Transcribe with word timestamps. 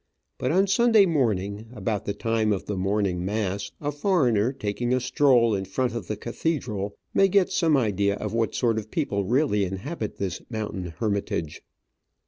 But 0.39 0.49
on 0.51 0.65
Sunday 0.65 1.05
morning, 1.05 1.67
about 1.73 2.05
the 2.05 2.11
LADY 2.13 2.23
IN 2.23 2.29
MANTILLA. 2.31 2.43
time 2.43 2.53
of 2.53 2.65
the 2.65 2.75
morning 2.75 3.23
mass, 3.23 3.71
a 3.79 3.91
foreigner 3.91 4.51
taking 4.51 4.95
a 4.95 4.99
stroll 4.99 5.53
in 5.53 5.63
front 5.63 5.93
of 5.93 6.07
the 6.07 6.17
cathedral 6.17 6.95
may 7.13 7.27
get 7.27 7.51
some 7.51 7.77
idea 7.77 8.15
of 8.15 8.33
what 8.33 8.55
sort 8.55 8.79
of 8.79 8.89
people 8.89 9.25
really 9.25 9.63
inhabit 9.63 10.17
this 10.17 10.41
mountain 10.49 10.85
hermitage. 10.97 11.61